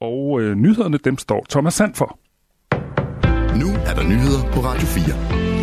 og 0.00 0.40
øh, 0.40 0.56
nyhederne 0.56 0.98
dem 0.98 1.18
står 1.18 1.46
Thomas 1.50 1.74
Sand 1.74 1.94
for. 1.94 2.18
Nu 3.58 3.68
er 3.86 3.94
der 3.94 4.02
nyheder 4.02 4.52
på 4.52 4.60
Radio 4.60 4.86
4. 4.86 5.57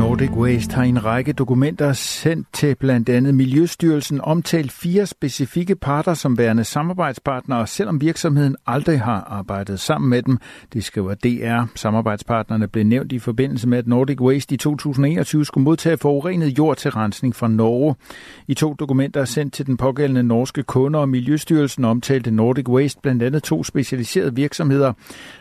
Nordic 0.00 0.30
Waste 0.30 0.74
har 0.74 0.82
i 0.82 0.88
en 0.88 1.04
række 1.04 1.32
dokumenter 1.32 1.92
sendt 1.92 2.48
til 2.52 2.74
blandt 2.74 3.08
andet 3.08 3.34
Miljøstyrelsen 3.34 4.20
omtalt 4.20 4.72
fire 4.72 5.06
specifikke 5.06 5.76
parter 5.76 6.14
som 6.14 6.38
værende 6.38 6.64
samarbejdspartnere, 6.64 7.66
selvom 7.66 8.00
virksomheden 8.00 8.56
aldrig 8.66 9.00
har 9.00 9.20
arbejdet 9.20 9.80
sammen 9.80 10.10
med 10.10 10.22
dem. 10.22 10.38
Det 10.72 10.84
skriver 10.84 11.14
DR. 11.14 11.66
Samarbejdspartnerne 11.74 12.68
blev 12.68 12.84
nævnt 12.84 13.12
i 13.12 13.18
forbindelse 13.18 13.68
med, 13.68 13.78
at 13.78 13.86
Nordic 13.86 14.20
Waste 14.20 14.54
i 14.54 14.58
2021 14.58 15.44
skulle 15.44 15.64
modtage 15.64 15.96
forurenet 15.96 16.58
jord 16.58 16.76
til 16.76 16.90
rensning 16.90 17.36
fra 17.36 17.48
Norge. 17.48 17.94
I 18.48 18.54
to 18.54 18.74
dokumenter 18.74 19.24
sendt 19.24 19.54
til 19.54 19.66
den 19.66 19.76
pågældende 19.76 20.22
norske 20.22 20.62
kunder 20.62 21.00
og 21.00 21.08
Miljøstyrelsen 21.08 21.84
omtalte 21.84 22.30
Nordic 22.30 22.68
Waste 22.68 23.00
blandt 23.02 23.22
andet 23.22 23.42
to 23.42 23.64
specialiserede 23.64 24.34
virksomheder, 24.34 24.92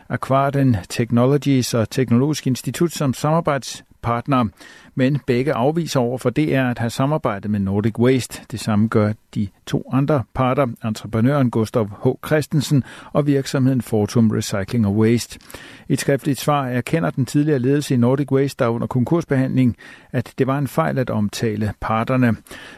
Aquarden 0.09 0.77
Technologies 0.89 1.73
og 1.73 1.89
Teknologisk 1.89 2.47
Institut 2.47 2.91
som 2.91 3.13
samarbejds 3.13 3.83
partner. 4.01 4.45
men 4.95 5.19
begge 5.27 5.53
afviser 5.53 5.99
over 5.99 6.17
for 6.17 6.29
DR 6.29 6.69
at 6.69 6.79
have 6.79 6.89
samarbejdet 6.89 7.51
med 7.51 7.59
Nordic 7.59 7.99
Waste. 7.99 8.41
Det 8.51 8.59
samme 8.59 8.87
gør 8.87 9.13
de 9.35 9.47
to 9.65 9.89
andre 9.93 10.23
parter, 10.33 10.67
entreprenøren 10.85 11.51
Gustav 11.51 11.89
H. 12.03 12.07
Christensen 12.27 12.83
og 13.13 13.27
virksomheden 13.27 13.81
Fortum 13.81 14.31
Recycling 14.31 14.87
og 14.87 14.95
Waste. 14.95 15.39
I 15.89 15.93
et 15.93 15.99
skriftligt 15.99 16.39
svar 16.39 16.67
erkender 16.67 17.09
den 17.09 17.25
tidligere 17.25 17.59
ledelse 17.59 17.93
i 17.93 17.97
Nordic 17.97 18.31
Waste, 18.31 18.63
der 18.63 18.69
under 18.69 18.87
konkursbehandling, 18.87 19.75
at 20.11 20.33
det 20.37 20.47
var 20.47 20.57
en 20.57 20.67
fejl 20.67 20.99
at 20.99 21.09
omtale 21.09 21.73
parterne. 21.81 22.35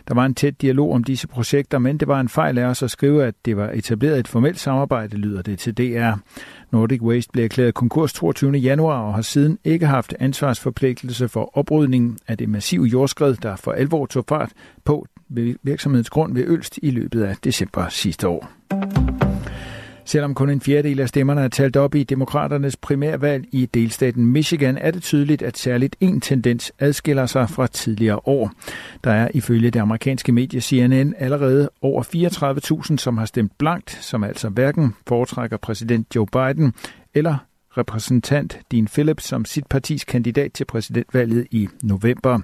Der 0.08 0.14
var 0.14 0.26
en 0.26 0.36
tæt 0.36 0.62
dialog 0.62 0.94
om 0.94 1.04
disse 1.04 1.28
projekter, 1.28 1.80
men 1.80 1.98
det 1.98 2.08
var 2.08 2.20
en 2.20 2.30
fejl 2.30 2.58
af 2.58 2.66
os 2.66 2.84
at 2.84 2.92
skrive, 2.92 3.26
at 3.26 3.36
det 3.46 3.58
var 3.58 3.70
etableret 3.74 4.20
et 4.20 4.28
formelt 4.28 4.60
samarbejde, 4.60 5.18
lyder 5.18 5.42
det 5.42 5.60
til 5.60 5.78
DR. 5.78 6.14
Nordic 6.72 7.02
Waste 7.02 7.32
blev 7.32 7.46
erklæret 7.46 7.74
konkurs 7.74 8.14
22. 8.14 8.52
januar 8.52 9.02
og 9.02 9.14
har 9.14 9.22
siden 9.22 9.60
ikke 9.64 9.86
haft 9.86 10.16
ansvarsforpligtelse 10.20 11.11
for 11.18 11.58
oprydningen 11.58 12.18
af 12.28 12.38
det 12.38 12.50
massive 12.50 12.86
jordskred, 12.86 13.36
der 13.36 13.56
for 13.56 13.72
alvor 13.72 14.06
tog 14.06 14.26
fart 14.30 14.52
på 14.86 15.06
virksomhedens 15.64 16.10
grund 16.10 16.34
ved 16.34 16.48
Ølst 16.48 16.80
i 16.84 16.92
løbet 16.92 17.24
af 17.24 17.36
december 17.44 17.90
sidste 17.90 18.28
år. 18.28 18.52
Selvom 20.06 20.36
kun 20.36 20.50
en 20.50 20.62
fjerdedel 20.62 21.00
af 21.00 21.10
stemmerne 21.10 21.42
er 21.42 21.48
talt 21.48 21.78
op 21.78 21.96
i 21.96 22.04
demokraternes 22.04 22.78
primærvalg 22.78 23.46
i 23.52 23.66
delstaten 23.66 24.26
Michigan, 24.26 24.78
er 24.78 24.92
det 24.92 25.04
tydeligt, 25.04 25.42
at 25.42 25.58
særligt 25.58 25.96
en 26.00 26.22
tendens 26.22 26.72
adskiller 26.80 27.26
sig 27.26 27.50
fra 27.50 27.68
tidligere 27.68 28.20
år. 28.26 28.52
Der 29.04 29.12
er 29.12 29.28
ifølge 29.34 29.72
det 29.72 29.80
amerikanske 29.80 30.32
medie 30.32 30.62
CNN 30.62 31.14
allerede 31.18 31.70
over 31.82 32.04
34.000, 32.92 32.98
som 32.98 33.18
har 33.18 33.26
stemt 33.26 33.58
blankt, 33.58 33.92
som 34.02 34.24
altså 34.24 34.50
hverken 34.50 34.94
foretrækker 35.08 35.58
præsident 35.58 36.16
Joe 36.16 36.28
Biden 36.28 36.74
eller 37.14 37.38
repræsentant 37.78 38.60
Dean 38.72 38.88
Phillips 38.88 39.24
som 39.24 39.46
sit 39.46 39.68
partis 39.68 40.06
kandidat 40.06 40.54
til 40.54 40.66
præsidentvalget 40.66 41.48
i 41.52 41.68
november. 41.84 42.40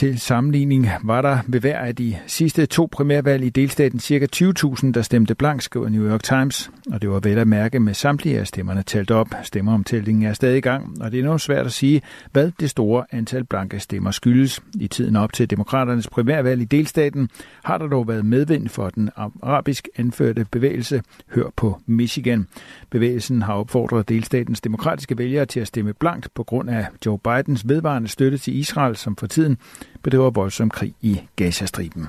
Til 0.00 0.20
sammenligning 0.20 0.88
var 1.04 1.22
der 1.22 1.38
ved 1.46 1.60
hver 1.60 1.78
af 1.78 1.96
de 1.96 2.16
sidste 2.26 2.66
to 2.66 2.88
primærvalg 2.92 3.44
i 3.44 3.48
delstaten 3.48 4.00
ca. 4.00 4.26
20.000, 4.36 4.92
der 4.92 5.02
stemte 5.02 5.34
blank, 5.34 5.62
skriver 5.62 5.88
New 5.88 6.10
York 6.10 6.22
Times. 6.22 6.70
Og 6.92 7.02
det 7.02 7.10
var 7.10 7.20
vel 7.20 7.38
at 7.38 7.48
mærke 7.48 7.80
med 7.80 7.94
samtlige 7.94 8.38
af 8.38 8.46
stemmerne 8.46 8.82
talt 8.82 9.10
op. 9.10 9.26
Stemmeromtællingen 9.42 10.24
er 10.24 10.32
stadig 10.32 10.58
i 10.58 10.60
gang, 10.60 11.02
og 11.02 11.12
det 11.12 11.20
er 11.20 11.24
nu 11.24 11.38
svært 11.38 11.66
at 11.66 11.72
sige, 11.72 12.02
hvad 12.32 12.52
det 12.60 12.70
store 12.70 13.04
antal 13.10 13.44
blanke 13.44 13.80
stemmer 13.80 14.10
skyldes. 14.10 14.60
I 14.80 14.88
tiden 14.88 15.16
op 15.16 15.32
til 15.32 15.50
demokraternes 15.50 16.08
primærvalg 16.08 16.62
i 16.62 16.64
delstaten 16.64 17.28
har 17.64 17.78
der 17.78 17.86
dog 17.86 18.08
været 18.08 18.24
medvind 18.24 18.68
for 18.68 18.90
den 18.90 19.10
arabisk 19.42 19.88
anførte 19.96 20.46
bevægelse 20.50 21.02
Hør 21.34 21.50
på 21.56 21.80
Michigan. 21.86 22.46
Bevægelsen 22.90 23.42
har 23.42 23.54
opfordret 23.54 24.08
delstatens 24.08 24.60
demokratiske 24.60 25.18
vælgere 25.18 25.46
til 25.46 25.60
at 25.60 25.66
stemme 25.66 25.92
blankt 25.92 26.28
på 26.34 26.44
grund 26.44 26.70
af 26.70 26.86
Joe 27.06 27.18
Bidens 27.18 27.68
vedvarende 27.68 28.08
støtte 28.08 28.38
til 28.38 28.56
Israel, 28.56 28.96
som 28.96 29.16
for 29.16 29.26
tiden 29.26 29.58
bedriver 30.02 30.30
voldsom 30.30 30.70
krig 30.70 30.94
i 31.00 31.20
Gazastriben. 31.36 32.06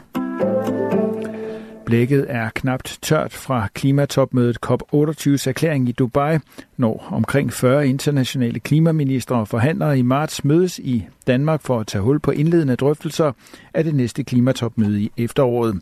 Blækket 1.86 2.25
er 2.30 2.50
knapt 2.56 3.00
tørt 3.02 3.34
fra 3.34 3.68
klimatopmødet 3.74 4.58
COP28's 4.66 5.50
erklæring 5.50 5.90
i 5.90 5.92
Dubai, 5.92 6.40
når 6.81 7.08
omkring 7.12 7.53
40 7.53 7.88
internationale 7.88 8.59
klimaministre 8.59 9.36
og 9.36 9.47
forhandlere 9.47 10.00
i 10.00 10.02
marts 10.02 10.44
mødes 10.44 10.80
i 10.80 11.06
Danmark 11.28 11.62
for 11.62 11.80
at 11.80 11.88
tage 11.88 12.02
hul 12.02 12.19
på 12.19 12.31
indledende 12.31 12.75
drøftelser 12.75 13.31
af 13.74 13.84
det 13.84 13.96
næste 13.96 14.24
klimatopmøde 14.24 15.02
i 15.02 15.12
efteråret. 15.18 15.81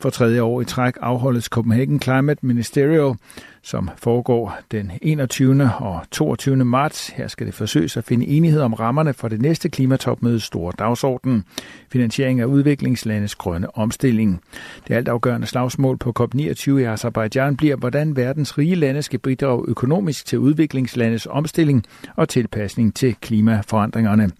For 0.00 0.10
tredje 0.10 0.42
år 0.42 0.60
i 0.60 0.64
træk 0.64 0.94
afholdes 1.00 1.44
Copenhagen 1.44 2.00
Climate 2.00 2.46
Ministerial, 2.46 3.14
som 3.62 3.90
foregår 3.96 4.58
den 4.70 4.92
21. 5.02 5.70
og 5.78 6.00
22. 6.10 6.56
marts. 6.56 7.08
Her 7.08 7.28
skal 7.28 7.46
det 7.46 7.54
forsøges 7.54 7.96
at 7.96 8.04
finde 8.04 8.26
enighed 8.26 8.60
om 8.60 8.74
rammerne 8.74 9.14
for 9.14 9.28
det 9.28 9.42
næste 9.42 9.68
klimatopmødes 9.68 10.42
store 10.42 10.72
dagsorden. 10.78 11.44
Finansiering 11.92 12.40
af 12.40 12.44
udviklingslandets 12.44 13.34
grønne 13.34 13.76
omstilling. 13.76 14.40
Det 14.88 14.94
altafgørende 14.94 15.46
slagsmål 15.46 15.96
på 15.96 16.12
COP29 16.20 16.70
i 16.70 16.82
Azerbaijan 16.82 17.56
bliver, 17.56 17.76
hvordan 17.76 18.16
verdens 18.16 18.58
rige 18.58 18.74
lande 18.74 19.02
skal 19.02 19.18
bidrage 19.18 19.64
økonomisk 19.68 20.26
til 20.26 20.38
udviklingslandes 20.40 21.26
omstilling 21.26 21.84
og 22.16 22.28
tilpasning 22.28 22.94
til 22.94 23.16
klimaforandringerne. 23.20 24.30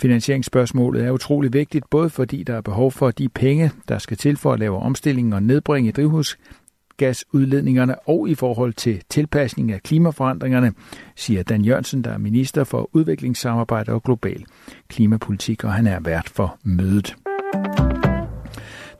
Finansieringsspørgsmålet 0.00 1.04
er 1.04 1.10
utrolig 1.10 1.52
vigtigt, 1.52 1.90
både 1.90 2.10
fordi 2.10 2.42
der 2.42 2.54
er 2.54 2.60
behov 2.60 2.92
for 2.92 3.10
de 3.10 3.28
penge, 3.28 3.70
der 3.88 3.98
skal 3.98 4.16
til 4.16 4.36
for 4.36 4.52
at 4.52 4.58
lave 4.58 4.78
omstilling 4.78 5.34
og 5.34 5.42
nedbringe 5.42 5.92
drivhusgasudledningerne 5.92 8.08
og 8.08 8.28
i 8.28 8.34
forhold 8.34 8.72
til 8.72 9.02
tilpasning 9.08 9.72
af 9.72 9.82
klimaforandringerne, 9.82 10.72
siger 11.16 11.42
Dan 11.42 11.64
Jørgensen, 11.64 12.04
der 12.04 12.10
er 12.10 12.18
minister 12.18 12.64
for 12.64 12.90
udviklingssamarbejde 12.92 13.92
og 13.92 14.02
global 14.02 14.44
klimapolitik, 14.88 15.64
og 15.64 15.72
han 15.72 15.86
er 15.86 16.00
vært 16.00 16.28
for 16.28 16.58
mødet. 16.64 17.16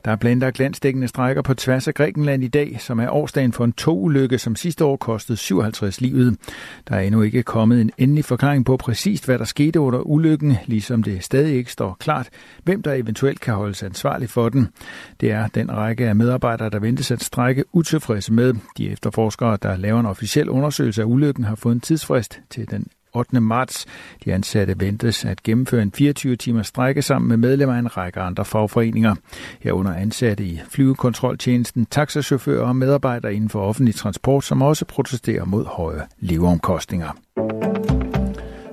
Der 0.05 0.11
er 0.11 0.15
planlagt 0.15 0.55
glansdækkende 0.55 1.07
strækker 1.07 1.41
på 1.41 1.53
tværs 1.53 1.87
af 1.87 1.93
Grækenland 1.93 2.43
i 2.43 2.47
dag, 2.47 2.77
som 2.79 2.99
er 2.99 3.09
årsdagen 3.09 3.53
for 3.53 3.65
en 3.65 3.73
togulykke, 3.73 4.37
som 4.37 4.55
sidste 4.55 4.85
år 4.85 4.97
kostede 4.97 5.37
57 5.37 6.01
livet. 6.01 6.37
Der 6.87 6.95
er 6.95 6.99
endnu 6.99 7.21
ikke 7.21 7.43
kommet 7.43 7.81
en 7.81 7.91
endelig 7.97 8.25
forklaring 8.25 8.65
på 8.65 8.77
præcist, 8.77 9.25
hvad 9.25 9.39
der 9.39 9.45
skete 9.45 9.79
under 9.79 9.99
ulykken, 9.99 10.57
ligesom 10.65 11.03
det 11.03 11.23
stadig 11.23 11.55
ikke 11.55 11.71
står 11.71 11.97
klart, 11.99 12.29
hvem 12.63 12.81
der 12.81 12.93
eventuelt 12.93 13.39
kan 13.39 13.53
holdes 13.53 13.83
ansvarlig 13.83 14.29
for 14.29 14.49
den. 14.49 14.67
Det 15.21 15.31
er 15.31 15.47
den 15.47 15.71
række 15.71 16.07
af 16.07 16.15
medarbejdere, 16.15 16.69
der 16.69 16.79
ventes 16.79 17.11
at 17.11 17.23
strække 17.23 17.63
utilfredse 17.73 18.33
med. 18.33 18.53
De 18.77 18.89
efterforskere, 18.89 19.57
der 19.61 19.77
laver 19.77 19.99
en 19.99 20.05
officiel 20.05 20.49
undersøgelse 20.49 21.01
af 21.01 21.05
ulykken, 21.05 21.43
har 21.43 21.55
fået 21.55 21.75
en 21.75 21.81
tidsfrist 21.81 22.41
til 22.49 22.71
den 22.71 22.87
8. 23.13 23.41
marts. 23.41 23.85
De 24.25 24.33
ansatte 24.33 24.79
ventes 24.79 25.25
at 25.25 25.43
gennemføre 25.43 25.81
en 25.81 25.93
24-timers 26.01 26.67
strække 26.67 27.01
sammen 27.01 27.29
med 27.29 27.37
medlemmer 27.37 27.75
af 27.75 27.79
en 27.79 27.97
række 27.97 28.19
andre 28.19 28.45
fagforeninger. 28.45 29.15
Herunder 29.59 29.93
ansatte 29.93 30.43
i 30.43 30.61
flyvekontroltjenesten, 30.69 31.85
taxachauffører 31.85 32.67
og 32.67 32.75
medarbejdere 32.75 33.33
inden 33.33 33.49
for 33.49 33.61
offentlig 33.61 33.95
transport, 33.95 34.43
som 34.43 34.61
også 34.61 34.85
protesterer 34.85 35.45
mod 35.45 35.65
høje 35.65 36.01
leveomkostninger. 36.19 37.17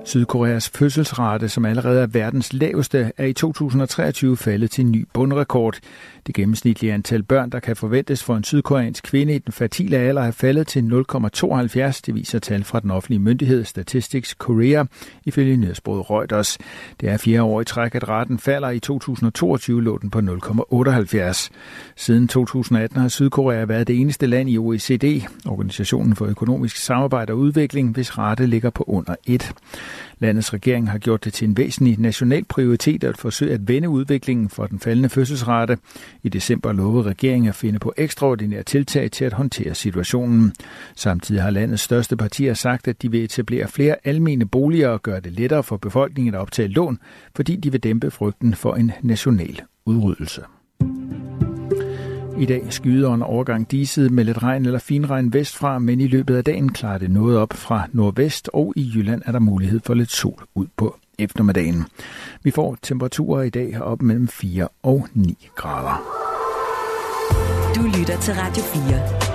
Sydkoreas 0.09 0.69
fødselsrate, 0.69 1.49
som 1.49 1.65
allerede 1.65 2.01
er 2.01 2.07
verdens 2.07 2.53
laveste, 2.53 3.11
er 3.17 3.25
i 3.25 3.33
2023 3.33 4.37
faldet 4.37 4.71
til 4.71 4.85
en 4.85 4.91
ny 4.91 5.07
bundrekord. 5.13 5.79
Det 6.27 6.35
gennemsnitlige 6.35 6.93
antal 6.93 7.23
børn, 7.23 7.49
der 7.49 7.59
kan 7.59 7.75
forventes 7.75 8.23
for 8.23 8.35
en 8.35 8.43
sydkoreansk 8.43 9.03
kvinde 9.03 9.35
i 9.35 9.37
den 9.37 9.53
fertile 9.53 9.97
alder, 9.97 10.21
er 10.21 10.31
faldet 10.31 10.67
til 10.67 10.79
0,72. 10.79 12.01
Det 12.05 12.15
viser 12.15 12.39
tal 12.39 12.63
fra 12.63 12.79
den 12.79 12.91
offentlige 12.91 13.19
myndighed 13.19 13.65
Statistics 13.65 14.33
Korea, 14.33 14.83
ifølge 15.25 15.57
nyhedsbruget 15.57 16.09
Reuters. 16.09 16.57
Det 17.01 17.09
er 17.09 17.17
fire 17.17 17.43
år 17.43 17.61
i 17.61 17.65
træk, 17.65 17.95
at 17.95 18.09
raten 18.09 18.39
falder. 18.39 18.69
I 18.69 18.79
2022 18.79 19.83
lå 19.83 19.97
den 19.97 20.09
på 20.09 20.19
0,78. 20.19 21.49
Siden 21.95 22.27
2018 22.27 23.01
har 23.01 23.07
Sydkorea 23.07 23.65
været 23.65 23.87
det 23.87 23.99
eneste 23.99 24.27
land 24.27 24.49
i 24.49 24.57
OECD, 24.57 25.27
Organisationen 25.45 26.15
for 26.15 26.25
Økonomisk 26.25 26.75
Samarbejde 26.75 27.33
og 27.33 27.39
Udvikling, 27.39 27.93
hvis 27.93 28.17
rate 28.17 28.45
ligger 28.45 28.69
på 28.69 28.83
under 28.87 29.15
1. 29.27 29.53
Landets 30.19 30.53
regering 30.53 30.89
har 30.89 30.97
gjort 30.97 31.25
det 31.25 31.33
til 31.33 31.47
en 31.47 31.57
væsentlig 31.57 31.99
national 31.99 32.45
prioritet 32.45 33.03
at 33.03 33.17
forsøge 33.17 33.53
at 33.53 33.67
vende 33.67 33.89
udviklingen 33.89 34.49
for 34.49 34.67
den 34.67 34.79
faldende 34.79 35.09
fødselsrate. 35.09 35.77
I 36.23 36.29
december 36.29 36.73
lovede 36.73 37.09
regeringen 37.09 37.49
at 37.49 37.55
finde 37.55 37.79
på 37.79 37.93
ekstraordinære 37.97 38.63
tiltag 38.63 39.11
til 39.11 39.25
at 39.25 39.33
håndtere 39.33 39.75
situationen. 39.75 40.53
Samtidig 40.95 41.41
har 41.41 41.49
landets 41.49 41.83
største 41.83 42.17
partier 42.17 42.53
sagt, 42.53 42.87
at 42.87 43.01
de 43.01 43.11
vil 43.11 43.23
etablere 43.23 43.67
flere 43.67 43.95
almene 44.03 44.45
boliger 44.45 44.89
og 44.89 45.01
gøre 45.01 45.19
det 45.19 45.31
lettere 45.31 45.63
for 45.63 45.77
befolkningen 45.77 46.33
at 46.33 46.39
optage 46.39 46.67
lån, 46.67 46.99
fordi 47.35 47.55
de 47.55 47.71
vil 47.71 47.83
dæmpe 47.83 48.11
frygten 48.11 48.53
for 48.53 48.75
en 48.75 48.91
national 49.01 49.61
udryddelse. 49.85 50.41
I 52.39 52.45
dag 52.45 52.63
skyder 52.69 53.13
en 53.13 53.21
overgang 53.21 53.71
diset 53.71 54.11
med 54.11 54.23
lidt 54.23 54.43
regn 54.43 54.65
eller 54.65 54.79
finregn 54.79 55.33
vestfra, 55.33 55.79
men 55.79 56.01
i 56.01 56.07
løbet 56.07 56.35
af 56.35 56.43
dagen 56.43 56.71
klarer 56.71 56.97
det 56.97 57.11
noget 57.11 57.37
op 57.37 57.53
fra 57.53 57.87
nordvest, 57.91 58.49
og 58.53 58.73
i 58.75 58.91
Jylland 58.95 59.21
er 59.25 59.31
der 59.31 59.39
mulighed 59.39 59.79
for 59.85 59.93
lidt 59.93 60.11
sol 60.11 60.43
ud 60.55 60.67
på 60.77 60.97
eftermiddagen. 61.19 61.85
Vi 62.43 62.51
får 62.51 62.77
temperaturer 62.81 63.41
i 63.41 63.49
dag 63.49 63.81
op 63.81 64.01
mellem 64.01 64.27
4 64.27 64.67
og 64.83 65.07
9 65.13 65.47
grader. 65.55 66.01
Du 67.75 67.99
lytter 67.99 68.19
til 68.19 68.33
Radio 68.33 68.63
4. 68.63 69.28